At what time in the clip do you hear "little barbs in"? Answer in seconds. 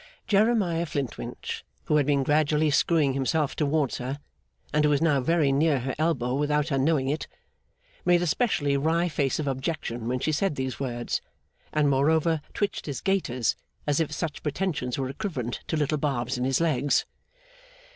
15.77-16.45